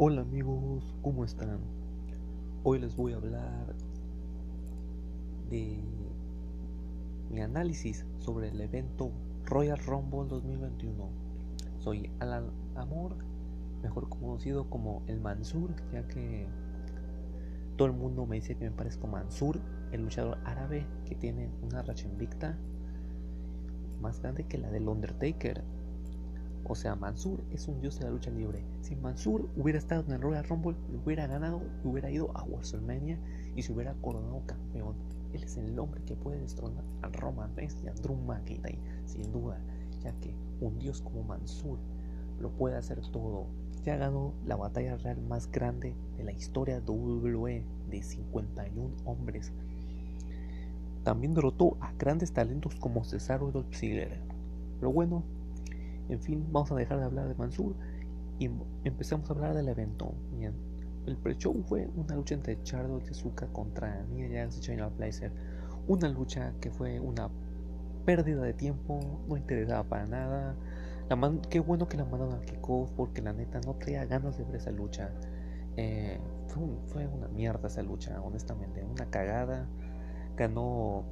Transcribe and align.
Hola 0.00 0.20
amigos, 0.20 0.94
¿cómo 1.02 1.24
están? 1.24 1.58
Hoy 2.62 2.78
les 2.78 2.94
voy 2.94 3.14
a 3.14 3.16
hablar 3.16 3.74
de 5.50 5.80
mi 7.32 7.40
análisis 7.40 8.06
sobre 8.18 8.50
el 8.50 8.60
evento 8.60 9.10
Royal 9.44 9.76
Rumble 9.78 10.28
2021. 10.28 11.08
Soy 11.80 12.12
Alan 12.20 12.52
Amor, 12.76 13.16
mejor 13.82 14.08
conocido 14.08 14.70
como 14.70 15.02
el 15.08 15.20
Mansur, 15.20 15.74
ya 15.92 16.06
que 16.06 16.46
todo 17.74 17.88
el 17.88 17.94
mundo 17.94 18.24
me 18.24 18.36
dice 18.36 18.54
que 18.54 18.70
me 18.70 18.76
parezco 18.76 19.08
Mansur, 19.08 19.60
el 19.90 20.02
luchador 20.02 20.38
árabe 20.44 20.86
que 21.06 21.16
tiene 21.16 21.50
una 21.60 21.82
racha 21.82 22.06
invicta 22.06 22.56
más 24.00 24.22
grande 24.22 24.44
que 24.44 24.58
la 24.58 24.70
del 24.70 24.88
Undertaker 24.88 25.64
o 26.68 26.74
sea, 26.74 26.94
Mansur 26.94 27.42
es 27.50 27.66
un 27.66 27.80
dios 27.80 27.98
de 27.98 28.04
la 28.04 28.10
lucha 28.10 28.30
libre. 28.30 28.62
Si 28.82 28.94
Mansur 28.94 29.48
hubiera 29.56 29.78
estado 29.78 30.04
en 30.06 30.12
el 30.12 30.20
Royal 30.20 30.44
Rumble, 30.44 30.76
lo 30.92 31.00
hubiera 31.00 31.26
ganado, 31.26 31.62
hubiera 31.82 32.10
ido 32.10 32.30
a 32.36 32.44
WrestleMania 32.44 33.18
y 33.56 33.62
se 33.62 33.72
hubiera 33.72 33.94
coronado 33.94 34.42
campeón. 34.44 34.94
Él 35.32 35.42
es 35.42 35.56
el 35.56 35.78
hombre 35.78 36.02
que 36.04 36.14
puede 36.14 36.40
destronar 36.40 36.84
a 37.02 37.08
Roman 37.08 37.56
Reigns 37.56 37.82
y 37.82 37.88
a 37.88 37.94
Drew 37.94 38.16
McIntyre, 38.16 38.78
sin 39.06 39.32
duda, 39.32 39.58
ya 40.02 40.12
que 40.20 40.34
un 40.60 40.78
dios 40.78 41.00
como 41.00 41.22
Mansur 41.22 41.78
lo 42.38 42.50
puede 42.50 42.76
hacer 42.76 43.00
todo. 43.10 43.46
Ya 43.84 43.96
ganó 43.96 44.34
la 44.44 44.56
batalla 44.56 44.96
real 44.98 45.22
más 45.22 45.50
grande 45.50 45.94
de 46.18 46.24
la 46.24 46.32
historia 46.32 46.80
de 46.80 46.90
WWE 46.90 47.64
de 47.90 48.02
51 48.02 48.94
hombres. 49.06 49.52
También 51.02 51.32
derrotó 51.32 51.78
a 51.80 51.92
grandes 51.94 52.32
talentos 52.32 52.74
como 52.74 53.04
Cesaro 53.04 53.48
y 53.48 53.52
Dolph 53.52 53.74
Ziggler. 53.74 54.20
Pero 54.78 54.92
bueno, 54.92 55.24
en 56.08 56.20
fin, 56.20 56.46
vamos 56.50 56.70
a 56.72 56.74
dejar 56.74 56.98
de 56.98 57.04
hablar 57.04 57.28
de 57.28 57.34
Mansur 57.34 57.74
y 58.38 58.50
empezamos 58.84 59.28
a 59.30 59.34
hablar 59.34 59.54
del 59.54 59.68
evento. 59.68 60.14
Bien, 60.32 60.54
el 61.06 61.16
pre-show 61.16 61.62
fue 61.66 61.88
una 61.96 62.14
lucha 62.14 62.34
entre 62.34 62.62
Charlotte 62.62 63.04
Tezuka 63.04 63.46
contra 63.48 64.04
Nia 64.04 64.28
Jax 64.30 64.58
y 64.58 64.60
China 64.60 64.88
Blazer. 64.88 65.32
Una 65.86 66.08
lucha 66.08 66.52
que 66.60 66.70
fue 66.70 67.00
una 67.00 67.30
pérdida 68.04 68.42
de 68.42 68.54
tiempo, 68.54 69.00
no 69.26 69.36
interesaba 69.36 69.84
para 69.84 70.06
nada. 70.06 70.56
La 71.08 71.32
qué 71.48 71.60
bueno 71.60 71.88
que 71.88 71.96
la 71.96 72.04
mandaron 72.04 72.34
al 72.34 72.44
kickoff 72.44 72.90
porque 72.92 73.22
la 73.22 73.32
neta 73.32 73.60
no 73.60 73.74
traía 73.74 74.04
ganas 74.04 74.36
de 74.36 74.44
ver 74.44 74.56
esa 74.56 74.70
lucha. 74.70 75.10
Eh, 75.76 76.18
fue, 76.48 76.64
fue, 76.86 77.06
una 77.06 77.28
mierda 77.28 77.68
esa 77.68 77.82
lucha, 77.82 78.20
honestamente. 78.20 78.84
Una 78.84 79.06
cagada. 79.06 79.66
Ganó 80.36 81.04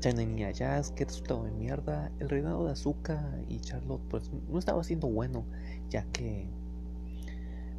China 0.00 0.22
y 0.22 0.52
Jazz, 0.54 0.92
qué 0.92 1.04
resultado 1.04 1.44
de 1.44 1.50
mierda. 1.50 2.10
El 2.20 2.30
reinado 2.30 2.64
de 2.64 2.72
Azuka 2.72 3.38
y 3.48 3.60
Charlotte 3.60 4.00
pues 4.08 4.30
no 4.48 4.58
estaba 4.58 4.82
siendo 4.82 5.08
bueno, 5.08 5.44
ya 5.90 6.04
que 6.10 6.48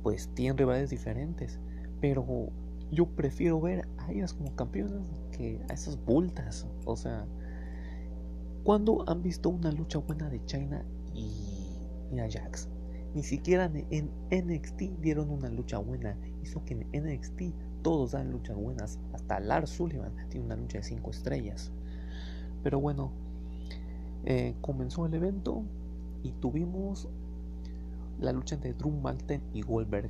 pues 0.04 0.30
tienen 0.36 0.56
rivales 0.56 0.92
diferentes. 0.92 1.60
Pero 2.00 2.50
yo 2.92 3.08
prefiero 3.08 3.60
ver 3.60 3.88
a 3.98 4.12
ellas 4.12 4.36
como 4.36 4.56
campeonas 4.56 5.08
que 5.32 5.60
a 5.68 5.74
esas 5.74 5.98
bultas. 6.06 6.68
O 6.86 6.96
sea, 6.96 7.26
¿cuándo 8.64 9.04
han 9.10 9.24
visto 9.24 9.50
una 9.50 9.72
lucha 9.72 9.98
buena 9.98 10.30
de 10.30 10.46
China 10.46 10.86
y, 11.16 11.32
y 12.12 12.20
Ajax? 12.20 12.70
Ni 13.16 13.24
siquiera 13.24 13.66
en 13.90 14.12
NXT 14.30 15.02
dieron 15.02 15.32
una 15.32 15.50
lucha 15.50 15.80
buena. 15.80 16.16
Hizo 16.44 16.64
que 16.66 16.76
en 16.76 17.04
NXT 17.04 17.42
todos 17.82 18.12
dan 18.12 18.32
luchas 18.32 18.56
buenas. 18.56 19.00
Hasta 19.12 19.40
Lars 19.40 19.72
Sullivan 19.72 20.14
tiene 20.30 20.46
una 20.46 20.56
lucha 20.56 20.78
de 20.78 20.84
5 20.84 21.10
estrellas. 21.10 21.72
Pero 22.64 22.80
bueno, 22.80 23.12
eh, 24.26 24.56
comenzó 24.62 25.06
el 25.06 25.14
evento 25.14 25.64
y 26.24 26.32
tuvimos 26.32 27.08
la 28.20 28.32
lucha 28.32 28.56
entre 28.56 28.74
Drew 28.74 28.92
McIntyre 28.92 29.42
y 29.54 29.62
Goldberg. 29.62 30.10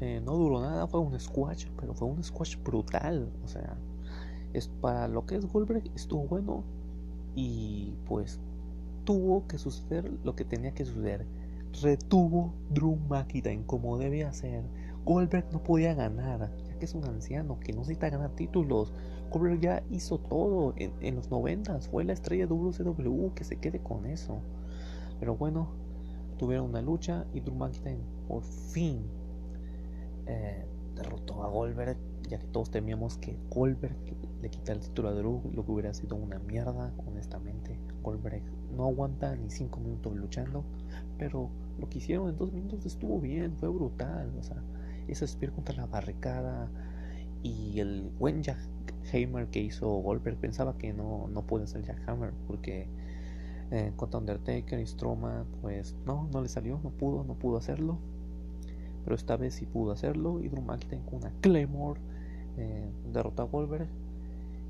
Eh, 0.00 0.22
no 0.24 0.36
duró 0.36 0.60
nada, 0.60 0.86
fue 0.86 1.00
un 1.00 1.18
squash, 1.18 1.66
pero 1.78 1.94
fue 1.94 2.08
un 2.08 2.22
squash 2.22 2.56
brutal. 2.62 3.28
O 3.44 3.48
sea, 3.48 3.76
es 4.52 4.68
para 4.68 5.08
lo 5.08 5.26
que 5.26 5.36
es 5.36 5.46
Goldberg 5.46 5.84
estuvo 5.94 6.24
bueno 6.24 6.64
y 7.34 7.94
pues 8.06 8.40
tuvo 9.04 9.46
que 9.46 9.58
suceder 9.58 10.10
lo 10.24 10.34
que 10.34 10.44
tenía 10.44 10.72
que 10.72 10.84
suceder. 10.84 11.26
Retuvo 11.82 12.52
Drew 12.70 12.96
McIntyre 13.08 13.62
como 13.66 13.98
debía 13.98 14.32
ser. 14.32 14.64
Goldberg 15.04 15.46
no 15.52 15.62
podía 15.62 15.94
ganar, 15.94 16.50
que 16.80 16.86
es 16.86 16.94
un 16.94 17.04
anciano 17.04 17.60
que 17.60 17.72
no 17.72 17.80
necesita 17.80 18.10
ganar 18.10 18.30
títulos. 18.30 18.92
Goldberg 19.30 19.60
ya 19.60 19.82
hizo 19.90 20.18
todo 20.18 20.74
en, 20.76 21.14
los 21.14 21.30
90 21.30 21.78
fue 21.80 22.02
la 22.02 22.12
estrella 22.12 22.46
WCW, 22.46 23.32
que 23.34 23.44
se 23.44 23.56
quede 23.56 23.78
con 23.78 24.06
eso. 24.06 24.40
Pero 25.20 25.36
bueno, 25.36 25.68
tuvieron 26.38 26.70
una 26.70 26.82
lucha 26.82 27.26
y 27.32 27.40
Drew 27.40 27.54
McIntyre 27.54 28.00
por 28.26 28.42
fin 28.42 29.04
eh, 30.26 30.64
derrotó 30.96 31.44
a 31.44 31.48
Goldberg, 31.48 31.96
ya 32.28 32.38
que 32.38 32.46
todos 32.46 32.70
temíamos 32.70 33.18
que 33.18 33.36
Goldberg 33.50 33.96
le 34.40 34.50
quitara 34.50 34.78
el 34.78 34.84
título 34.84 35.10
a 35.10 35.12
Drew, 35.12 35.42
lo 35.52 35.64
que 35.64 35.70
hubiera 35.70 35.94
sido 35.94 36.16
una 36.16 36.38
mierda, 36.38 36.92
honestamente. 37.06 37.78
Goldberg 38.02 38.42
no 38.74 38.86
aguanta 38.86 39.36
ni 39.36 39.50
5 39.50 39.78
minutos 39.80 40.16
luchando, 40.16 40.64
pero 41.18 41.50
lo 41.78 41.88
que 41.88 41.98
hicieron 41.98 42.30
en 42.30 42.36
2 42.36 42.52
minutos 42.52 42.86
estuvo 42.86 43.20
bien, 43.20 43.56
fue 43.58 43.68
brutal. 43.68 44.32
O 44.38 44.42
sea, 44.42 44.62
ese 45.12 45.26
spear 45.26 45.52
contra 45.52 45.74
la 45.76 45.86
barricada 45.86 46.68
y 47.42 47.80
el 47.80 48.10
buen 48.18 48.42
Jack 48.42 48.58
Hammer 49.12 49.48
que 49.48 49.60
hizo 49.60 49.88
Goldberg 49.88 50.36
pensaba 50.36 50.76
que 50.76 50.92
no, 50.92 51.28
no 51.28 51.42
puede 51.42 51.66
ser 51.66 51.82
Jack 51.82 52.08
Hammer 52.08 52.32
porque 52.46 52.86
eh, 53.70 53.92
contra 53.96 54.18
Undertaker 54.18 54.80
y 54.80 54.86
Strowman 54.86 55.46
pues 55.62 55.94
no, 56.04 56.28
no 56.32 56.42
le 56.42 56.48
salió, 56.48 56.80
no 56.82 56.90
pudo, 56.90 57.24
no 57.24 57.34
pudo 57.34 57.56
hacerlo. 57.56 57.98
Pero 59.04 59.16
esta 59.16 59.36
vez 59.36 59.54
sí 59.54 59.66
pudo 59.66 59.92
hacerlo 59.92 60.40
y 60.40 60.48
Drew 60.48 60.62
McIntyre 60.62 61.02
con 61.04 61.20
una 61.20 61.32
Claymore 61.40 62.00
eh, 62.58 62.90
derrotó 63.12 63.42
a 63.42 63.46
Goldberg. 63.46 63.88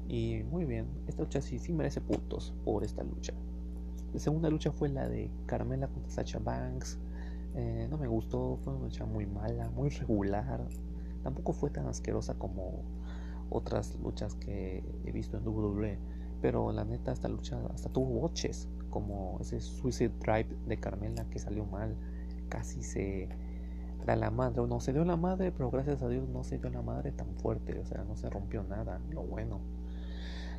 Y 0.08 0.42
muy 0.50 0.64
bien, 0.64 0.86
esta 1.06 1.22
lucha 1.22 1.40
sí, 1.40 1.58
sí 1.58 1.72
merece 1.72 2.00
puntos 2.00 2.52
por 2.64 2.84
esta 2.84 3.02
lucha. 3.02 3.32
La 4.12 4.20
segunda 4.20 4.50
lucha 4.50 4.72
fue 4.72 4.88
la 4.88 5.08
de 5.08 5.30
Carmela 5.46 5.88
contra 5.88 6.10
Sacha 6.10 6.38
Banks 6.38 6.98
eh, 7.54 7.86
no 7.90 7.98
me 7.98 8.06
gustó, 8.06 8.58
fue 8.62 8.74
una 8.74 8.84
lucha 8.84 9.06
muy 9.06 9.26
mala, 9.26 9.70
muy 9.70 9.88
regular 9.90 10.68
tampoco 11.22 11.52
fue 11.52 11.70
tan 11.70 11.86
asquerosa 11.86 12.34
como 12.34 12.82
otras 13.50 13.98
luchas 14.00 14.34
que 14.34 14.82
he 15.04 15.12
visto 15.12 15.36
en 15.36 15.46
WWE. 15.46 15.98
Pero 16.40 16.72
la 16.72 16.84
neta, 16.84 17.12
esta 17.12 17.28
lucha 17.28 17.60
hasta 17.74 17.90
tuvo 17.90 18.20
boches, 18.20 18.68
como 18.88 19.38
ese 19.40 19.60
Suicide 19.60 20.14
Drive 20.20 20.56
de 20.66 20.78
Carmela 20.78 21.28
que 21.28 21.38
salió 21.38 21.64
mal. 21.66 21.96
Casi 22.48 22.82
se 22.82 23.28
da 24.06 24.16
la 24.16 24.30
madre, 24.30 24.66
no 24.66 24.80
se 24.80 24.92
dio 24.92 25.04
la 25.04 25.16
madre, 25.16 25.52
pero 25.52 25.70
gracias 25.70 26.02
a 26.02 26.08
Dios 26.08 26.28
no 26.28 26.42
se 26.42 26.58
dio 26.58 26.70
la 26.70 26.82
madre 26.82 27.12
tan 27.12 27.34
fuerte, 27.36 27.78
o 27.78 27.84
sea, 27.84 28.02
no 28.04 28.16
se 28.16 28.30
rompió 28.30 28.62
nada, 28.62 29.00
lo 29.10 29.22
bueno. 29.22 29.60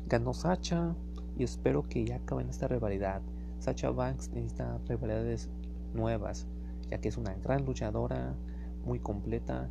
Ganó 0.06 0.32
Sacha 0.32 0.94
y 1.36 1.42
espero 1.42 1.88
que 1.88 2.04
ya 2.04 2.16
acaben 2.16 2.48
esta 2.48 2.68
rivalidad. 2.68 3.20
Sacha 3.58 3.90
Banks 3.90 4.30
necesita 4.30 4.78
rivalidades 4.88 5.50
nuevas, 5.94 6.46
ya 6.92 7.00
que 7.00 7.08
es 7.08 7.16
una 7.16 7.32
gran 7.36 7.64
luchadora, 7.64 8.34
muy 8.84 8.98
completa 8.98 9.70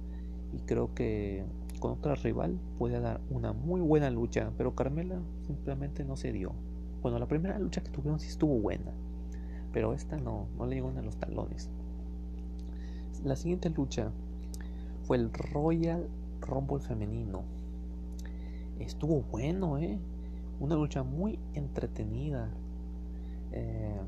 y 0.53 0.61
creo 0.61 0.95
que 0.95 1.45
con 1.79 1.91
otra 1.91 2.15
rival 2.15 2.59
puede 2.79 2.99
dar 2.99 3.21
una 3.29 3.53
muy 3.53 3.79
buena 3.79 4.09
lucha, 4.09 4.51
pero 4.57 4.73
Carmela 4.73 5.21
simplemente 5.45 6.03
no 6.03 6.15
se 6.15 6.31
dio. 6.31 6.53
Bueno, 7.03 7.19
la 7.19 7.27
primera 7.27 7.59
lucha 7.59 7.81
que 7.83 7.91
tuvieron 7.91 8.19
sí 8.19 8.27
estuvo 8.27 8.59
buena, 8.59 8.91
pero 9.71 9.93
esta 9.93 10.17
no, 10.17 10.47
no 10.57 10.65
le 10.65 10.77
llegó 10.77 10.89
a 10.89 11.01
los 11.03 11.17
talones. 11.17 11.69
La 13.23 13.35
siguiente 13.35 13.69
lucha 13.69 14.11
fue 15.03 15.17
el 15.17 15.31
Royal 15.31 16.09
Rumble 16.41 16.79
femenino. 16.79 17.43
Estuvo 18.79 19.21
bueno, 19.31 19.77
¿eh? 19.77 19.99
Una 20.59 20.73
lucha 20.73 21.03
muy 21.03 21.37
entretenida. 21.53 22.49
Eh, 23.51 24.01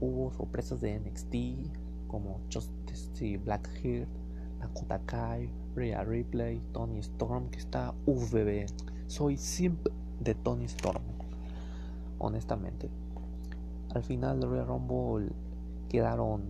hubo 0.00 0.32
sorpresas 0.32 0.80
de 0.80 0.98
NXT 0.98 1.80
como 2.10 2.40
Justice 2.52 3.38
Blackheart, 3.38 4.08
Dakota 4.58 5.00
Kai, 5.06 5.48
Rhea 5.76 6.02
Ripley, 6.02 6.60
Tony 6.72 6.98
Storm, 6.98 7.48
que 7.50 7.58
está 7.58 7.94
UVB. 8.06 8.66
Soy 9.06 9.36
simp 9.36 9.86
de 10.18 10.34
Tony 10.34 10.64
Storm, 10.64 11.02
honestamente. 12.18 12.90
Al 13.94 14.02
final 14.02 14.40
de 14.40 14.46
Royal 14.46 14.66
Rumble 14.66 15.32
quedaron 15.88 16.42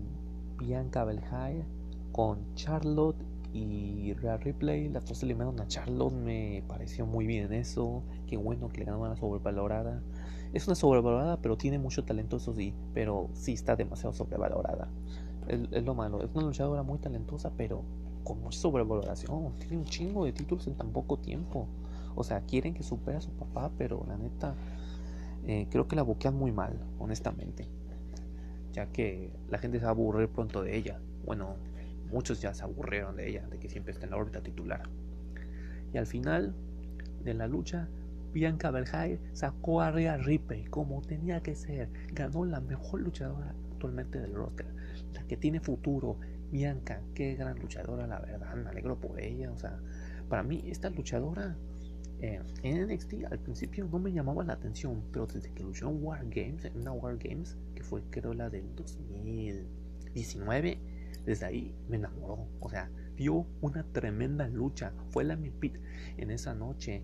Bianca 0.58 1.04
Belair 1.04 1.64
con 2.12 2.54
Charlotte 2.54 3.22
y 3.52 4.14
Rhea 4.14 4.38
Ripley. 4.38 4.88
Las 4.88 5.06
dos 5.06 5.22
eliminaron 5.22 5.60
a 5.60 5.66
Charlotte, 5.66 6.12
me 6.12 6.62
pareció 6.68 7.06
muy 7.06 7.26
bien 7.26 7.52
eso. 7.52 8.02
Qué 8.26 8.36
bueno 8.36 8.68
que 8.68 8.80
le 8.80 8.86
ganó 8.86 9.04
a 9.04 9.10
la 9.10 9.16
sobrevalorada. 9.16 10.02
Es 10.52 10.66
una 10.66 10.74
sobrevalorada, 10.74 11.36
pero 11.40 11.56
tiene 11.56 11.78
mucho 11.78 12.04
talento, 12.04 12.38
eso 12.38 12.54
sí. 12.54 12.74
Pero 12.94 13.28
sí 13.34 13.52
está 13.52 13.76
demasiado 13.76 14.12
sobrevalorada. 14.12 14.88
Es 15.50 15.84
lo 15.84 15.94
malo. 15.94 16.22
Es 16.22 16.30
una 16.34 16.46
luchadora 16.46 16.82
muy 16.82 16.98
talentosa, 16.98 17.50
pero 17.56 17.82
con 18.24 18.40
mucha 18.40 18.58
sobrevaloración. 18.58 19.52
Tiene 19.58 19.78
un 19.78 19.84
chingo 19.84 20.24
de 20.24 20.32
títulos 20.32 20.66
en 20.66 20.74
tan 20.74 20.90
poco 20.92 21.18
tiempo. 21.18 21.66
O 22.14 22.24
sea, 22.24 22.40
quieren 22.42 22.74
que 22.74 22.82
supere 22.82 23.18
a 23.18 23.20
su 23.20 23.30
papá, 23.30 23.70
pero 23.78 24.04
la 24.08 24.16
neta, 24.16 24.54
eh, 25.46 25.66
creo 25.70 25.88
que 25.88 25.96
la 25.96 26.02
boquean 26.02 26.34
muy 26.34 26.52
mal, 26.52 26.78
honestamente. 26.98 27.66
Ya 28.72 28.86
que 28.86 29.30
la 29.48 29.58
gente 29.58 29.78
se 29.78 29.84
va 29.84 29.90
a 29.90 29.94
aburrir 29.94 30.28
pronto 30.28 30.62
de 30.62 30.76
ella. 30.76 31.00
Bueno, 31.24 31.56
muchos 32.10 32.40
ya 32.40 32.54
se 32.54 32.62
aburrieron 32.62 33.16
de 33.16 33.28
ella, 33.28 33.46
de 33.48 33.58
que 33.58 33.68
siempre 33.68 33.92
está 33.92 34.06
en 34.06 34.10
la 34.12 34.16
órbita 34.16 34.42
titular. 34.42 34.82
Y 35.92 35.98
al 35.98 36.06
final 36.06 36.54
de 37.24 37.34
la 37.34 37.48
lucha, 37.48 37.88
Bianca 38.32 38.70
Belair 38.70 39.20
sacó 39.32 39.80
a 39.80 39.90
Rhea 39.90 40.16
Ripley 40.16 40.64
como 40.66 41.02
tenía 41.02 41.42
que 41.42 41.56
ser. 41.56 41.90
Ganó 42.12 42.44
la 42.44 42.60
mejor 42.60 43.00
luchadora 43.00 43.54
actualmente 43.80 44.20
del 44.20 44.34
roster, 44.34 44.66
la 45.14 45.26
que 45.26 45.38
tiene 45.38 45.60
futuro. 45.60 46.18
Bianca, 46.52 47.00
qué 47.14 47.34
gran 47.34 47.58
luchadora, 47.58 48.06
la 48.06 48.20
verdad, 48.20 48.54
me 48.56 48.68
alegro 48.68 49.00
por 49.00 49.18
ella. 49.18 49.50
O 49.50 49.56
sea, 49.56 49.80
para 50.28 50.42
mí, 50.42 50.62
esta 50.66 50.90
luchadora 50.90 51.56
eh, 52.20 52.42
en 52.62 52.86
NXT 52.86 53.24
al 53.30 53.38
principio 53.38 53.88
no 53.90 53.98
me 53.98 54.12
llamaba 54.12 54.44
la 54.44 54.52
atención, 54.52 55.02
pero 55.12 55.26
desde 55.26 55.50
que 55.52 55.62
luchó 55.62 55.88
en 55.88 56.04
War 56.04 56.26
Games, 56.28 56.66
en 56.66 56.78
una 56.78 56.92
War 56.92 57.16
Games, 57.16 57.56
que 57.74 57.82
fue 57.82 58.02
creo 58.10 58.34
la 58.34 58.50
del 58.50 58.74
2019, 58.74 60.78
desde 61.24 61.46
ahí 61.46 61.74
me 61.88 61.96
enamoró. 61.96 62.48
O 62.60 62.68
sea, 62.68 62.90
dio 63.16 63.46
una 63.62 63.82
tremenda 63.92 64.46
lucha. 64.48 64.92
Fue 65.08 65.24
la 65.24 65.36
mi 65.36 65.50
pit 65.50 65.78
en 66.18 66.30
esa 66.30 66.54
noche. 66.54 67.02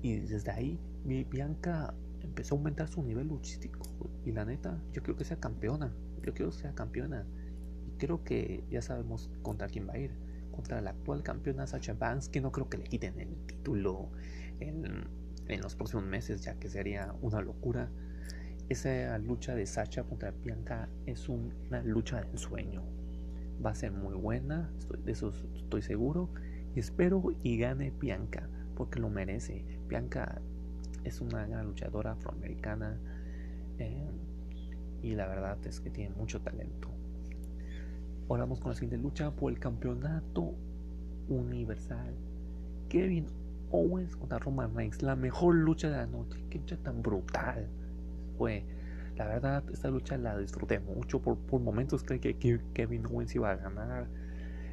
Y 0.00 0.16
desde 0.16 0.50
ahí 0.50 0.80
mi 1.04 1.22
Bianca 1.22 1.94
empezó 2.26 2.54
a 2.54 2.58
aumentar 2.58 2.88
su 2.88 3.02
nivel 3.02 3.28
luchístico. 3.28 3.80
Y 4.24 4.32
la 4.32 4.44
neta, 4.44 4.80
yo 4.92 5.02
creo 5.02 5.16
que 5.16 5.24
sea 5.24 5.38
campeona. 5.38 5.92
Yo 6.22 6.34
quiero 6.34 6.50
que 6.50 6.58
sea 6.58 6.74
campeona. 6.74 7.26
Y 7.86 7.98
creo 7.98 8.24
que 8.24 8.64
ya 8.70 8.82
sabemos 8.82 9.30
contra 9.42 9.68
quién 9.68 9.88
va 9.88 9.94
a 9.94 9.98
ir. 9.98 10.12
Contra 10.50 10.80
la 10.80 10.90
actual 10.90 11.22
campeona 11.22 11.66
Sacha 11.66 11.94
Banks, 11.94 12.28
que 12.28 12.40
no 12.40 12.52
creo 12.52 12.68
que 12.68 12.78
le 12.78 12.84
quiten 12.84 13.18
el 13.18 13.34
título 13.46 14.10
en, 14.60 15.04
en 15.48 15.60
los 15.60 15.74
próximos 15.74 16.04
meses, 16.04 16.42
ya 16.42 16.54
que 16.54 16.68
sería 16.68 17.14
una 17.22 17.40
locura. 17.40 17.90
Esa 18.68 19.18
lucha 19.18 19.54
de 19.54 19.66
Sacha 19.66 20.04
contra 20.04 20.30
Bianca 20.30 20.88
es 21.06 21.28
una 21.28 21.82
lucha 21.82 22.20
de 22.20 22.30
ensueño 22.30 22.82
va 23.64 23.70
a 23.70 23.74
ser 23.74 23.92
muy 23.92 24.14
buena, 24.14 24.70
de 25.04 25.12
eso 25.12 25.32
estoy 25.54 25.82
seguro. 25.82 26.28
Y 26.74 26.80
espero 26.80 27.22
y 27.42 27.58
gane 27.58 27.90
Bianca, 27.90 28.48
porque 28.76 28.98
lo 28.98 29.10
merece. 29.10 29.64
Bianca 29.88 30.40
es 31.04 31.20
una 31.20 31.46
gran 31.46 31.66
luchadora 31.66 32.12
afroamericana 32.12 32.98
eh, 33.78 34.10
y 35.02 35.14
la 35.14 35.26
verdad 35.26 35.58
es 35.66 35.80
que 35.80 35.90
tiene 35.90 36.14
mucho 36.14 36.40
talento. 36.40 36.88
Ahora 38.28 38.44
vamos 38.44 38.60
con 38.60 38.70
la 38.70 38.74
siguiente 38.74 38.98
lucha 38.98 39.30
por 39.30 39.52
el 39.52 39.58
campeonato 39.58 40.54
universal. 41.28 42.14
Kevin 42.88 43.26
Owens 43.70 44.16
contra 44.16 44.38
Roman 44.38 44.74
Reigns, 44.74 45.02
la 45.02 45.16
mejor 45.16 45.54
lucha 45.54 45.90
de 45.90 45.96
la 45.96 46.06
noche. 46.06 46.38
Qué 46.50 46.58
lucha 46.58 46.76
tan 46.76 47.02
brutal 47.02 47.68
fue 48.38 48.64
la 49.16 49.26
verdad, 49.26 49.62
esta 49.70 49.90
lucha 49.90 50.16
la 50.16 50.38
disfruté 50.38 50.80
mucho. 50.80 51.20
Por, 51.20 51.36
por 51.36 51.60
momentos 51.60 52.02
creí 52.02 52.18
que 52.18 52.60
Kevin 52.72 53.06
Owens 53.06 53.34
iba 53.34 53.50
a 53.50 53.56
ganar. 53.56 54.08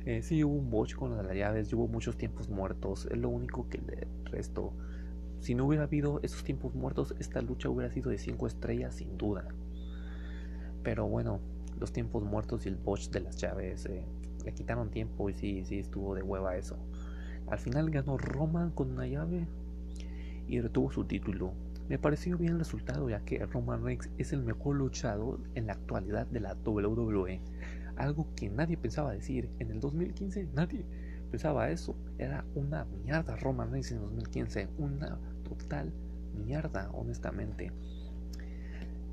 Eh, 0.05 0.21
sí, 0.21 0.43
hubo 0.43 0.53
un 0.53 0.69
botch 0.69 0.95
con 0.95 1.15
las 1.15 1.35
llaves, 1.35 1.73
hubo 1.73 1.87
muchos 1.87 2.17
tiempos 2.17 2.49
muertos. 2.49 3.07
Es 3.11 3.17
lo 3.17 3.29
único 3.29 3.67
que 3.69 3.79
le 3.79 4.07
resto. 4.31 4.73
Si 5.39 5.55
no 5.55 5.65
hubiera 5.65 5.85
habido 5.85 6.19
esos 6.21 6.43
tiempos 6.43 6.75
muertos, 6.75 7.15
esta 7.19 7.41
lucha 7.41 7.69
hubiera 7.69 7.91
sido 7.91 8.11
de 8.11 8.17
5 8.17 8.47
estrellas 8.47 8.95
sin 8.95 9.17
duda. 9.17 9.47
Pero 10.83 11.07
bueno, 11.07 11.39
los 11.79 11.93
tiempos 11.93 12.23
muertos 12.23 12.65
y 12.65 12.69
el 12.69 12.75
botch 12.75 13.09
de 13.09 13.21
las 13.21 13.37
llaves 13.37 13.85
eh, 13.85 14.03
le 14.43 14.53
quitaron 14.53 14.89
tiempo 14.89 15.29
y 15.29 15.33
sí, 15.33 15.63
sí 15.65 15.79
estuvo 15.79 16.15
de 16.15 16.23
hueva 16.23 16.57
eso. 16.57 16.77
Al 17.47 17.59
final 17.59 17.89
ganó 17.89 18.17
Roman 18.17 18.71
con 18.71 18.91
una 18.91 19.07
llave 19.07 19.47
y 20.47 20.59
retuvo 20.59 20.91
su 20.91 21.05
título. 21.05 21.53
Me 21.87 21.97
pareció 21.97 22.37
bien 22.37 22.53
el 22.53 22.59
resultado 22.59 23.09
ya 23.09 23.21
que 23.21 23.43
Roman 23.45 23.83
Reigns 23.83 24.09
es 24.17 24.33
el 24.33 24.43
mejor 24.43 24.75
luchador 24.75 25.39
en 25.55 25.67
la 25.67 25.73
actualidad 25.73 26.27
de 26.27 26.41
la 26.41 26.55
WWE. 26.63 27.41
Algo 27.95 28.27
que 28.35 28.49
nadie 28.49 28.77
pensaba 28.77 29.11
decir. 29.11 29.49
En 29.59 29.71
el 29.71 29.79
2015 29.79 30.49
nadie 30.53 30.85
pensaba 31.29 31.69
eso. 31.69 31.95
Era 32.17 32.45
una 32.55 32.85
mierda 33.03 33.35
Roman 33.37 33.71
Reigns 33.71 33.91
en 33.91 34.01
2015. 34.01 34.69
Una 34.77 35.17
total 35.43 35.93
mierda, 36.45 36.89
honestamente. 36.93 37.71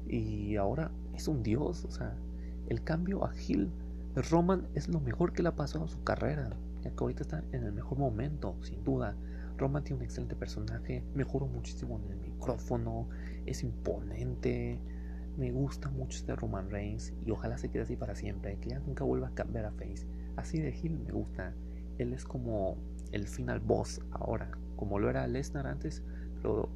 Y 0.09 0.57
ahora 0.57 0.91
es 1.15 1.29
un 1.29 1.43
dios. 1.43 1.85
O 1.85 1.91
sea, 1.91 2.17
el 2.69 2.83
cambio 2.83 3.25
a 3.25 3.33
Hill 3.37 3.71
de 4.15 4.23
Roman 4.23 4.67
es 4.75 4.89
lo 4.89 5.01
mejor 5.01 5.33
que 5.33 5.43
le 5.43 5.51
ha 5.51 5.57
pasado 5.57 5.85
a 5.85 5.89
su 5.89 6.03
carrera. 6.03 6.51
Ya 6.83 6.91
que 6.91 6.97
ahorita 6.99 7.23
está 7.23 7.45
en 7.53 7.65
el 7.65 7.73
mejor 7.73 7.99
momento, 7.99 8.57
sin 8.63 8.83
duda. 8.85 9.15
Roman 9.57 9.85
tiene 9.85 10.01
un 10.01 10.05
excelente 10.05 10.37
personaje, 10.37 11.03
mejoró 11.15 11.47
muchísimo 11.47 11.99
en 12.05 12.13
el 12.13 12.19
micrófono, 12.19 13.09
es 13.47 13.63
imponente, 13.63 14.79
me 15.37 15.51
gusta 15.51 15.91
mucho 15.91 16.19
este 16.19 16.35
Roman 16.35 16.71
Reigns 16.71 17.13
y 17.25 17.31
ojalá 17.31 17.59
se 17.59 17.71
quede 17.71 17.83
así 17.83 17.97
para 17.97 18.15
siempre, 18.15 18.59
que 18.59 18.71
ya 18.71 18.81
nunca 18.81 19.05
vuelva 19.05 19.29
a 19.29 19.35
cambiar 19.35 19.67
a 19.67 19.73
Face. 19.73 20.07
Así 20.37 20.61
de 20.61 20.75
Hill 20.77 20.99
me 20.99 21.13
gusta, 21.13 21.55
él 21.99 22.13
es 22.13 22.25
como 22.25 22.77
el 23.13 23.27
final 23.27 23.61
boss 23.61 24.01
ahora, 24.11 24.51
como 24.77 24.99
lo 24.99 25.09
era 25.09 25.27
Lesnar 25.27 25.67
antes, 25.67 26.03
pero 26.43 26.69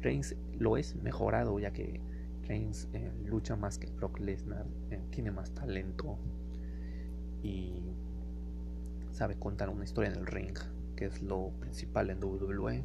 Reigns 0.00 0.36
lo 0.58 0.76
es 0.76 0.96
mejorado 0.96 1.58
ya 1.58 1.72
que 1.72 2.00
Reigns 2.46 2.88
eh, 2.92 3.12
lucha 3.24 3.56
más 3.56 3.78
que 3.78 3.88
Brock 3.90 4.20
Lesnar, 4.20 4.66
eh, 4.90 5.00
tiene 5.10 5.30
más 5.30 5.50
talento 5.52 6.18
y 7.42 7.82
sabe 9.12 9.36
contar 9.36 9.68
una 9.68 9.84
historia 9.84 10.10
en 10.10 10.18
el 10.18 10.26
ring 10.26 10.56
que 10.96 11.06
es 11.06 11.22
lo 11.22 11.50
principal 11.60 12.10
en 12.10 12.24
WWE. 12.24 12.82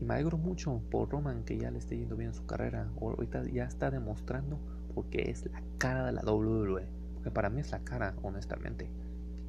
Y 0.00 0.04
me 0.04 0.14
alegro 0.14 0.38
mucho 0.38 0.80
por 0.90 1.10
Roman 1.10 1.44
que 1.44 1.58
ya 1.58 1.70
le 1.70 1.78
esté 1.78 1.98
yendo 1.98 2.16
bien 2.16 2.30
en 2.30 2.34
su 2.34 2.46
carrera. 2.46 2.90
Ahorita 3.00 3.44
ya 3.44 3.64
está 3.64 3.90
demostrando 3.90 4.58
porque 4.94 5.30
es 5.30 5.46
la 5.46 5.62
cara 5.78 6.06
de 6.06 6.12
la 6.12 6.22
WWE. 6.22 6.86
Porque 7.14 7.30
para 7.30 7.50
mí 7.50 7.60
es 7.60 7.70
la 7.70 7.80
cara, 7.80 8.14
honestamente. 8.22 8.88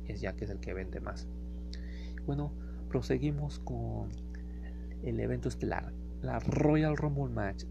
Es 0.08 0.22
ya 0.22 0.34
que 0.34 0.46
es 0.46 0.52
el 0.52 0.60
que 0.60 0.74
vende 0.74 1.00
más. 1.00 1.28
Bueno, 2.26 2.52
proseguimos 2.90 3.60
con 3.60 4.10
el 5.04 5.20
evento 5.20 5.50
estelar. 5.50 5.92
La 6.22 6.40
Royal 6.40 6.98
Rumble 6.98 7.34
Match. 7.34 7.66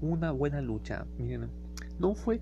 Una 0.00 0.30
buena 0.30 0.60
lucha. 0.60 1.06
Miren, 1.18 1.50
no 1.98 2.14
fue 2.14 2.40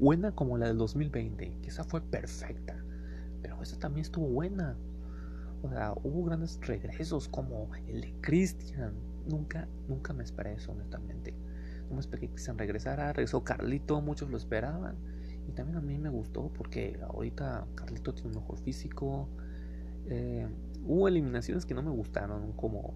buena 0.00 0.32
como 0.32 0.56
la 0.56 0.68
del 0.68 0.78
2020. 0.78 1.58
Que 1.62 1.68
esa 1.68 1.84
fue 1.84 2.00
perfecta. 2.00 2.82
Pero 3.42 3.62
esa 3.62 3.78
también 3.78 4.02
estuvo 4.02 4.28
buena. 4.28 4.76
O 5.62 5.68
sea, 5.68 5.92
hubo 6.02 6.24
grandes 6.24 6.58
regresos 6.62 7.28
como 7.28 7.70
el 7.88 8.00
de 8.00 8.14
Christian. 8.20 8.94
Nunca, 9.28 9.68
nunca 9.88 10.12
me 10.12 10.24
esperé 10.24 10.54
eso, 10.54 10.72
honestamente. 10.72 11.34
No 11.88 11.94
me 11.96 12.00
esperé 12.00 12.22
que 12.22 12.28
Christian 12.30 12.58
regresara. 12.58 13.12
Regresó 13.12 13.44
Carlito, 13.44 14.00
muchos 14.00 14.30
lo 14.30 14.36
esperaban. 14.36 14.96
Y 15.48 15.52
también 15.52 15.78
a 15.78 15.80
mí 15.80 15.98
me 15.98 16.08
gustó 16.08 16.50
porque 16.52 16.98
ahorita 17.08 17.66
Carlito 17.74 18.12
tiene 18.14 18.30
un 18.30 18.36
mejor 18.36 18.58
físico. 18.58 19.28
Eh, 20.08 20.46
hubo 20.84 21.08
eliminaciones 21.08 21.66
que 21.66 21.74
no 21.74 21.82
me 21.82 21.90
gustaron, 21.90 22.52
como 22.52 22.94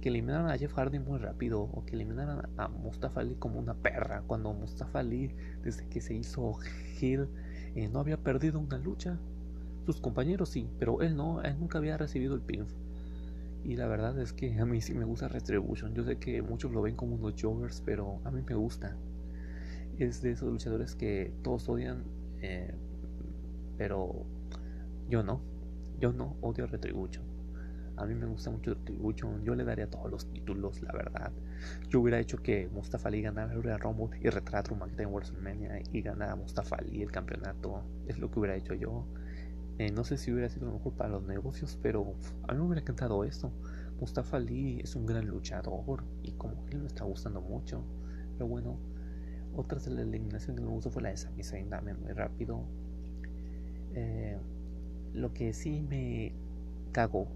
que 0.00 0.10
eliminaran 0.10 0.50
a 0.50 0.58
Jeff 0.58 0.74
Hardy 0.74 0.98
muy 0.98 1.18
rápido 1.18 1.62
o 1.62 1.84
que 1.86 1.94
eliminaran 1.94 2.48
a 2.58 2.68
Mustafa 2.68 3.20
Ali 3.20 3.36
como 3.36 3.58
una 3.58 3.74
perra. 3.74 4.22
Cuando 4.26 4.52
Mustafa 4.52 5.00
Ali, 5.00 5.34
desde 5.62 5.86
que 5.88 6.00
se 6.00 6.14
hizo 6.14 6.58
Hill, 7.00 7.28
eh, 7.74 7.88
no 7.88 8.00
había 8.00 8.18
perdido 8.18 8.60
una 8.60 8.78
lucha. 8.78 9.18
Sus 9.86 10.00
compañeros 10.00 10.50
sí, 10.50 10.68
pero 10.78 11.02
él 11.02 11.16
no, 11.16 11.42
él 11.42 11.58
nunca 11.58 11.78
había 11.78 11.96
recibido 11.96 12.34
el 12.34 12.42
PINF. 12.42 12.70
Y 13.64 13.76
la 13.76 13.86
verdad 13.86 14.18
es 14.18 14.34
que 14.34 14.58
a 14.58 14.66
mí 14.66 14.82
sí 14.82 14.92
me 14.92 15.06
gusta 15.06 15.28
Retribution. 15.28 15.94
Yo 15.94 16.04
sé 16.04 16.16
que 16.16 16.42
muchos 16.42 16.70
lo 16.72 16.82
ven 16.82 16.96
como 16.96 17.14
unos 17.14 17.34
joggers, 17.40 17.82
pero 17.84 18.20
a 18.24 18.30
mí 18.30 18.42
me 18.46 18.54
gusta. 18.54 18.94
Es 19.98 20.22
de 20.22 20.32
esos 20.32 20.50
luchadores 20.50 20.96
que 20.96 21.32
todos 21.42 21.68
odian, 21.68 22.04
eh, 22.40 22.74
pero 23.78 24.26
yo 25.08 25.22
no. 25.22 25.40
Yo 26.00 26.12
no 26.12 26.36
odio 26.40 26.66
Retribution. 26.66 27.24
A 27.96 28.04
mí 28.06 28.14
me 28.14 28.26
gusta 28.26 28.50
mucho 28.50 28.74
Retribution. 28.74 29.44
Yo 29.44 29.54
le 29.54 29.64
daría 29.64 29.88
todos 29.88 30.10
los 30.10 30.26
títulos, 30.26 30.82
la 30.82 30.92
verdad. 30.92 31.32
Yo 31.88 32.00
hubiera 32.00 32.18
hecho 32.18 32.38
que 32.38 32.68
Mustafa 32.68 33.08
Ali 33.08 33.22
ganara 33.22 33.52
el 33.52 33.62
Royal 33.62 33.78
Rumble 33.78 34.18
y 34.20 34.28
retrato 34.30 34.74
McIntyre 34.74 35.04
en 35.04 35.14
WrestleMania 35.14 35.82
y 35.92 36.02
ganara 36.02 36.34
Mustafa 36.34 36.76
Ali 36.76 37.02
el 37.02 37.12
campeonato. 37.12 37.82
Es 38.08 38.18
lo 38.18 38.30
que 38.30 38.40
hubiera 38.40 38.56
hecho 38.56 38.74
yo. 38.74 39.06
Eh, 39.78 39.92
no 39.92 40.04
sé 40.04 40.18
si 40.18 40.32
hubiera 40.32 40.48
sido 40.48 40.66
lo 40.66 40.72
mejor 40.74 40.92
para 40.94 41.10
los 41.10 41.22
negocios, 41.24 41.78
pero 41.82 42.14
a 42.48 42.52
mí 42.52 42.58
me 42.58 42.66
hubiera 42.66 42.80
encantado 42.80 43.22
esto. 43.22 43.52
Mustafa 44.00 44.38
Ali 44.38 44.80
es 44.80 44.96
un 44.96 45.06
gran 45.06 45.26
luchador 45.26 46.02
y 46.22 46.32
como 46.32 46.64
él 46.70 46.80
me 46.80 46.88
está 46.88 47.04
gustando 47.04 47.40
mucho. 47.40 47.84
Pero 48.32 48.48
bueno, 48.48 48.76
otra 49.56 49.78
de 49.78 49.90
la 49.90 50.02
eliminación 50.02 50.56
que 50.56 50.62
me 50.62 50.68
gustó 50.68 50.90
fue 50.90 51.02
la 51.02 51.10
de 51.10 51.16
Sami 51.16 51.42
Zayn 51.42 51.68
también 51.68 52.00
muy 52.00 52.12
rápido. 52.12 52.62
Eh, 53.94 54.38
lo 55.12 55.32
que 55.32 55.52
sí 55.52 55.80
me 55.88 56.32
cagó 56.92 57.28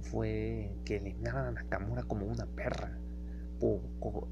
fue 0.00 0.74
que 0.84 0.96
eliminaran 0.96 1.46
a 1.46 1.62
Nakamura 1.62 2.02
como 2.02 2.26
una 2.26 2.46
perra 2.46 2.98
por, 3.60 3.80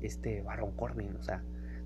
este 0.00 0.42
Baron 0.42 0.73
Corbin. 0.73 1.14
O 1.16 1.23
sea, 1.23 1.42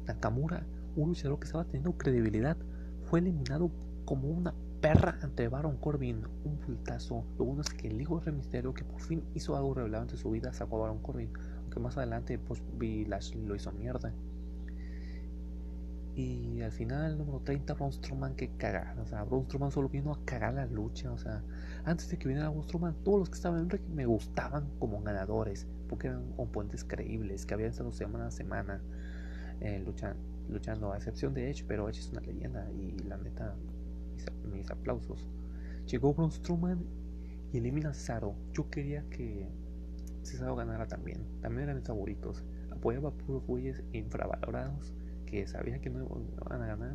Nakamura, 0.07 0.65
un 0.97 1.09
luchador 1.11 1.39
que 1.39 1.47
estaba 1.47 1.65
teniendo 1.65 1.93
credibilidad, 1.93 2.57
fue 3.05 3.21
eliminado 3.21 3.71
como 4.05 4.29
una 4.29 4.55
perra 4.81 5.19
ante 5.23 5.49
Baron 5.49 5.77
Corbin, 5.77 6.23
un 6.45 6.57
pultazo. 6.57 7.25
Lo 7.39 7.45
bueno 7.45 7.63
es 7.63 7.71
que 7.71 7.89
el 7.89 8.01
hijo 8.01 8.21
de 8.21 8.33
Misterio, 8.33 8.75
que 8.75 8.85
por 8.85 9.01
fin 9.01 9.23
hizo 9.35 9.57
algo 9.57 9.75
relevante 9.75 10.15
en 10.15 10.19
su 10.19 10.31
vida, 10.31 10.53
sacó 10.53 10.77
a 10.79 10.81
Baron 10.83 10.99
Corbin. 10.99 11.31
Aunque 11.63 11.81
más 11.81 11.97
adelante, 11.97 12.39
pues, 12.39 12.63
Lashley 12.81 13.45
lo 13.45 13.55
hizo 13.55 13.71
mierda. 13.73 14.13
Y 16.15 16.61
al 16.61 16.73
final, 16.73 17.17
número 17.17 17.41
30, 17.41 17.73
Braun 17.73 17.93
Strowman, 17.93 18.35
que 18.35 18.51
cagar. 18.57 18.99
O 18.99 19.07
sea, 19.07 19.25
Braun 19.25 19.47
Strowman 19.47 19.71
solo 19.71 19.89
vino 19.89 20.13
a 20.13 20.23
cagar 20.25 20.55
la 20.55 20.67
lucha. 20.67 21.11
O 21.11 21.17
sea, 21.17 21.43
antes 21.85 22.09
de 22.11 22.19
que 22.19 22.29
viniera 22.29 22.51
Braun 22.51 22.65
Strowman, 22.65 22.95
todos 23.03 23.21
los 23.21 23.31
que 23.31 23.37
estaban 23.37 23.61
en 23.61 23.71
ring 23.71 23.83
me 23.95 24.05
gustaban 24.05 24.69
como 24.79 25.01
ganadores. 25.03 25.67
Porque 25.89 26.09
eran 26.09 26.25
oponentes 26.37 26.85
creíbles, 26.85 27.47
que 27.47 27.55
habían 27.55 27.71
estado 27.71 27.93
semana 27.93 28.27
a 28.27 28.31
semana 28.31 28.83
eh, 29.61 29.83
luchando, 30.49 30.93
a 30.93 30.97
excepción 30.97 31.33
de 31.33 31.51
Edge. 31.51 31.65
Pero 31.67 31.89
Edge 31.89 32.01
es 32.01 32.11
una 32.11 32.21
leyenda 32.21 32.71
y 32.73 32.99
la 33.09 33.17
neta, 33.17 33.55
mis, 34.53 34.71
aplausos. 34.71 35.27
Llegó 35.87 36.13
Braun 36.13 36.31
Strowman 36.31 36.85
y 37.55 37.59
elimina 37.59 37.91
a 37.91 37.95
Cesaro. 37.95 38.35
Yo 38.53 38.69
quería 38.69 39.03
que 39.09 39.49
Cesaro 40.25 40.57
ganara 40.57 40.87
también. 40.87 41.25
También 41.41 41.65
eran 41.65 41.77
mis 41.77 41.87
favoritos. 41.87 42.45
Apoyaba 42.71 43.13
puros 43.13 43.47
güeyes 43.47 43.83
infravalorados 43.93 44.93
que 45.33 45.47
sabía 45.47 45.81
que 45.81 45.89
no 45.89 46.07
iban 46.45 46.63
a 46.63 46.67
ganar. 46.67 46.95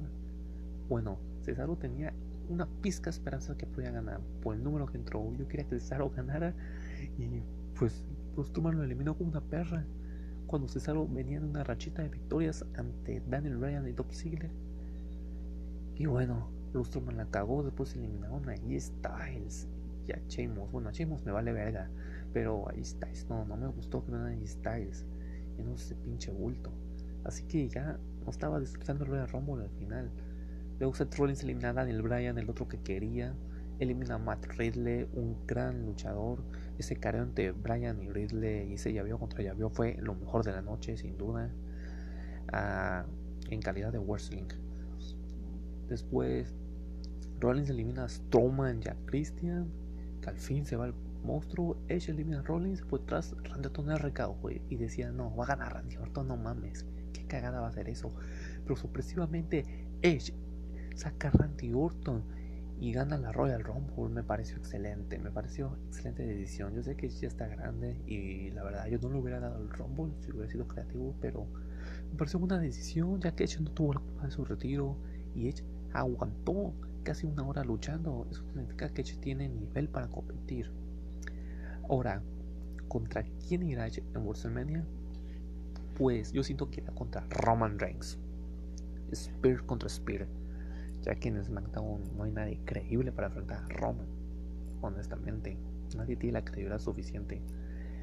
Bueno, 0.88 1.18
Cesaro 1.42 1.76
tenía 1.76 2.14
una 2.50 2.68
pizca 2.82 3.10
esperanza 3.10 3.54
de 3.54 3.58
que 3.58 3.66
podía 3.66 3.90
ganar 3.90 4.22
por 4.44 4.56
el 4.56 4.64
número 4.64 4.86
que 4.86 4.98
entró. 4.98 5.34
Yo 5.34 5.48
quería 5.48 5.68
que 5.68 5.80
Cesaro 5.80 6.10
ganara 6.16 6.54
y 7.18 7.42
pues 7.76 8.06
Truman 8.54 8.78
lo 8.78 8.84
eliminó 8.84 9.18
como 9.18 9.32
una 9.32 9.42
perra. 9.42 9.84
Cuando 10.46 10.68
Cesaro 10.70 11.08
venía 11.08 11.38
en 11.38 11.46
una 11.46 11.64
rachita 11.64 12.04
de 12.04 12.10
victorias 12.10 12.64
ante 12.76 13.24
Daniel 13.28 13.58
Bryan 13.58 13.88
y 13.88 13.94
Top 13.94 14.12
Ziggler. 14.14 14.52
Y 15.96 16.06
bueno, 16.06 16.48
Truman 16.92 17.18
la 17.18 17.26
cagó, 17.26 17.64
después 17.64 17.96
eliminaron 17.96 18.48
a 18.50 18.54
E 18.54 18.80
Styles 18.80 19.68
y 20.08 20.12
a 20.12 20.22
Sheamus. 20.28 20.72
Bueno, 20.72 20.90
a 20.90 20.92
Sheamus 20.92 21.26
me 21.26 21.32
vale 21.32 21.52
verga, 21.54 21.90
pero 22.34 22.70
a 22.70 22.74
E 22.76 22.86
Styles 22.86 23.26
no, 23.30 23.46
no 23.46 23.58
me 23.58 23.68
gustó 23.68 24.06
que 24.06 24.12
no 24.12 24.24
a 24.24 24.32
E 24.32 24.46
Styles. 24.46 25.08
Y 25.58 25.64
no 25.64 25.74
ese 25.74 25.96
pinche 25.96 26.32
bulto. 26.32 26.70
Así 27.24 27.44
que 27.44 27.68
ya 27.68 27.98
no 28.28 28.32
estaba 28.32 28.60
disfrutando 28.60 29.06
el 29.06 29.12
Royal 29.12 29.30
Rumble 29.30 29.64
al 29.64 29.72
final. 29.72 30.12
Luego 30.80 30.94
Seth 30.94 31.16
Rollins 31.16 31.44
elimina 31.44 31.70
a 31.70 31.74
Daniel 31.74 32.02
Bryan, 32.02 32.38
el 32.38 32.50
otro 32.50 32.68
que 32.68 32.78
quería. 32.82 33.34
Elimina 33.80 34.16
a 34.16 34.18
Matt 34.18 34.46
Ridley, 34.58 35.08
un 35.14 35.38
gran 35.48 35.86
luchador. 35.86 36.44
Ese 36.78 36.98
careo 36.98 37.24
entre 37.24 37.52
Bryan 37.54 38.04
y 38.04 38.10
Ridley 38.10 38.70
y 38.70 38.74
ese 38.74 38.92
llaveo 38.92 39.18
contra 39.18 39.42
llaveo 39.42 39.70
fue 39.70 39.96
lo 40.02 40.14
mejor 40.14 40.44
de 40.44 40.52
la 40.52 40.62
noche, 40.62 40.98
sin 40.98 41.18
duda. 41.18 41.54
Ah, 42.52 43.06
en 43.50 43.62
calidad 43.62 43.94
de 43.94 44.00
wrestling. 44.00 44.50
Después, 45.88 46.54
Rollins 47.40 47.70
elimina 47.70 48.04
a 48.04 48.10
Strowman 48.10 48.82
y 48.82 49.06
Christian. 49.06 49.72
Que 50.22 50.32
al 50.32 50.38
fin 50.38 50.66
se 50.66 50.76
va 50.76 50.88
el 50.88 50.94
monstruo. 51.24 51.78
Edge 51.88 52.10
elimina 52.10 52.42
a 52.42 52.44
Rollins. 52.44 52.82
Por 52.82 53.00
detrás, 53.00 53.34
Randy 53.44 53.70
Orton. 53.70 54.62
Y 54.70 54.76
decía, 54.76 55.12
no, 55.14 55.34
va 55.34 55.46
a 55.46 55.48
ganar 55.48 55.76
Randy 55.76 55.96
Orton, 55.96 56.28
no 56.28 56.36
mames 56.36 56.86
cagada 57.28 57.60
va 57.60 57.68
a 57.68 57.72
ser 57.72 57.90
eso. 57.90 58.14
Pero 58.64 58.76
sorpresivamente 58.76 59.66
Edge 60.02 60.34
saca 60.96 61.30
Randy 61.30 61.74
Orton 61.74 62.24
y 62.80 62.92
gana 62.92 63.18
la 63.18 63.32
Royal 63.32 63.64
Rumble. 63.64 64.10
Me 64.10 64.24
pareció 64.24 64.58
excelente, 64.58 65.18
me 65.20 65.32
pareció 65.32 65.78
excelente 65.88 66.26
decisión. 66.26 66.74
Yo 66.76 66.84
sé 66.84 66.96
que 66.96 67.10
ya 67.10 67.28
está 67.28 67.48
grande 67.48 68.00
y 68.06 68.52
la 68.52 68.64
verdad 68.64 68.88
yo 68.88 69.00
no 69.00 69.10
le 69.10 69.20
hubiera 69.20 69.40
dado 69.40 69.62
el 69.62 69.70
Rumble 69.70 70.14
si 70.22 70.32
hubiera 70.32 70.50
sido 70.50 70.68
creativo, 70.68 71.16
pero 71.22 71.46
me 72.12 72.18
pareció 72.18 72.40
una 72.40 72.60
decisión 72.60 73.20
ya 73.20 73.36
que 73.36 73.44
Edge 73.44 73.60
no 73.62 73.72
tuvo 73.72 73.94
la 73.94 74.00
culpa 74.00 74.26
de 74.26 74.32
su 74.32 74.46
retiro 74.46 74.98
y 75.36 75.48
Edge 75.48 75.64
aguantó 75.94 76.74
casi 77.04 77.26
una 77.26 77.44
hora 77.44 77.64
luchando. 77.64 78.28
Eso 78.30 78.44
significa 78.48 78.90
que 78.90 79.02
Edge 79.02 79.18
tiene 79.18 79.50
nivel 79.50 79.90
para 79.90 80.08
competir. 80.08 80.72
Ahora, 81.90 82.22
¿contra 82.88 83.24
quién 83.48 83.64
irá 83.64 83.88
Edge 83.88 84.04
en 84.14 84.26
WrestleMania? 84.26 84.86
Pues 85.98 86.32
yo 86.32 86.44
siento 86.44 86.70
que 86.70 86.82
era 86.82 86.94
contra 86.94 87.26
Roman 87.30 87.80
Reigns. 87.80 88.20
Spear 89.14 89.66
contra 89.66 89.90
Spear. 89.90 90.28
Ya 91.02 91.16
que 91.16 91.30
en 91.30 91.44
SmackDown 91.44 92.02
no 92.16 92.24
hay 92.24 92.32
nadie 92.32 92.60
creíble 92.66 93.12
para 93.12 93.28
enfrentar 93.28 93.64
a 93.64 93.68
Roman. 93.70 94.06
Honestamente, 94.82 95.58
nadie 95.96 96.16
tiene 96.16 96.34
la 96.34 96.46
credibilidad 96.46 96.80
suficiente. 96.80 97.42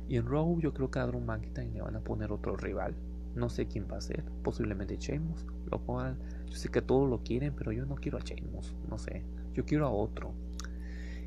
Y 0.09 0.17
en 0.17 0.27
Raw 0.27 0.59
yo 0.61 0.75
creo 0.75 0.91
que 0.91 0.99
a 0.99 1.07
Drew 1.07 1.21
McIntyre 1.21 1.71
le 1.71 1.83
van 1.83 1.95
a 1.95 2.01
poner 2.01 2.33
otro 2.33 2.57
rival. 2.57 2.95
No 3.37 3.49
sé 3.49 3.67
quién 3.67 3.87
va 3.91 3.99
a 3.99 4.01
ser. 4.01 4.25
Posiblemente 4.43 4.97
Sheamus. 4.97 5.47
Lo 5.71 5.79
cual 5.81 6.17
yo 6.49 6.57
sé 6.57 6.71
que 6.71 6.83
todos 6.83 7.09
lo 7.09 7.23
quieren, 7.23 7.55
pero 7.55 7.71
yo 7.71 7.87
no 7.87 7.95
quiero 7.95 8.19
a 8.19 8.23
Sheamus. 8.23 8.75
No 8.91 8.99
sé. 8.99 9.23
Yo 9.55 9.65
quiero 9.65 9.87
a 9.87 9.91
otro. 9.91 10.33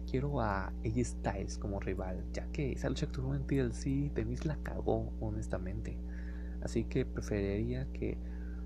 Quiero 0.09 0.41
a 0.41 0.67
AJ 0.85 1.05
Styles 1.05 1.57
como 1.57 1.79
rival. 1.79 2.25
Ya 2.33 2.45
que 2.51 2.73
esa 2.73 2.89
lucha 2.89 3.05
que 3.05 3.13
tuvo 3.13 3.35
en 3.35 3.47
TLC, 3.47 4.13
Denise 4.13 4.47
la 4.49 4.57
cagó, 4.57 5.13
honestamente. 5.21 5.97
Así 6.61 6.83
que 6.85 7.05
preferiría 7.05 7.87
que 7.93 8.17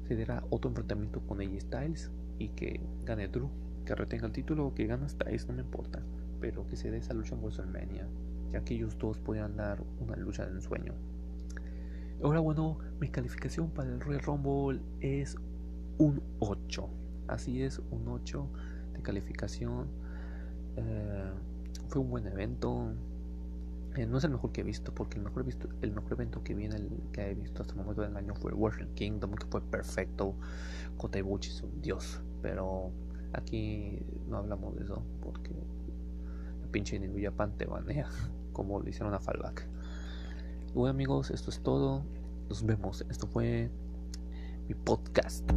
se 0.07 0.15
diera 0.15 0.43
otro 0.49 0.69
enfrentamiento 0.69 1.21
con 1.21 1.41
AJ 1.41 1.61
Styles 1.61 2.11
y 2.39 2.49
que 2.49 2.79
gane 3.03 3.27
Drew, 3.27 3.49
que 3.85 3.95
retenga 3.95 4.27
el 4.27 4.33
título 4.33 4.67
o 4.67 4.73
que 4.73 4.87
gane 4.87 5.07
Styles, 5.07 5.47
no 5.47 5.53
me 5.53 5.61
importa, 5.61 6.01
pero 6.39 6.67
que 6.67 6.75
se 6.75 6.91
dé 6.91 6.97
esa 6.97 7.13
lucha 7.13 7.35
en 7.35 7.41
WrestleMania, 7.41 8.07
ya 8.51 8.63
que 8.63 8.73
ellos 8.73 8.97
dos 8.97 9.19
podrían 9.19 9.55
dar 9.55 9.83
una 9.99 10.15
lucha 10.15 10.45
de 10.45 10.53
ensueño. 10.53 10.93
Ahora 12.23 12.39
bueno, 12.39 12.77
mi 12.99 13.09
calificación 13.09 13.71
para 13.71 13.89
el 13.89 13.99
Royal 13.99 14.21
Rumble 14.21 14.79
es 14.99 15.37
un 15.97 16.21
8. 16.39 16.89
Así 17.27 17.63
es, 17.63 17.79
un 17.89 18.07
8 18.07 18.47
de 18.93 19.01
calificación. 19.01 19.87
Eh, 20.75 21.31
fue 21.89 22.01
un 22.01 22.09
buen 22.11 22.27
evento. 22.27 22.93
Eh, 23.95 24.05
no 24.05 24.17
es 24.17 24.23
el 24.23 24.31
mejor 24.31 24.51
que 24.51 24.61
he 24.61 24.63
visto, 24.63 24.93
porque 24.93 25.17
el 25.17 25.23
mejor, 25.23 25.43
visto, 25.43 25.67
el 25.81 25.91
mejor 25.91 26.13
evento 26.13 26.43
que, 26.43 26.53
viene, 26.53 26.75
el, 26.75 26.89
que 27.11 27.31
he 27.31 27.33
visto 27.33 27.61
hasta 27.61 27.73
el 27.73 27.79
momento 27.79 28.01
del 28.01 28.15
año 28.15 28.33
fue 28.35 28.53
Wrestle 28.53 28.87
Kingdom, 28.93 29.33
que 29.35 29.45
fue 29.47 29.61
perfecto. 29.61 30.35
Kota 30.97 31.17
Ibushi 31.19 31.49
es 31.49 31.61
un 31.61 31.81
dios, 31.81 32.21
pero 32.41 32.91
aquí 33.33 33.99
no 34.29 34.37
hablamos 34.37 34.75
de 34.77 34.83
eso, 34.83 35.03
porque 35.21 35.51
el 35.51 36.69
pinche 36.69 36.99
New 36.99 37.21
Japan 37.21 37.57
te 37.57 37.65
banea, 37.65 38.07
como 38.53 38.79
lo 38.79 38.87
hicieron 38.87 39.13
a 39.13 39.19
Fallback. 39.19 39.67
Bueno 40.73 40.91
amigos, 40.91 41.31
esto 41.31 41.49
es 41.49 41.59
todo. 41.59 42.03
Nos 42.47 42.65
vemos. 42.65 43.05
Esto 43.09 43.27
fue 43.27 43.69
mi 44.69 44.75
podcast. 44.75 45.51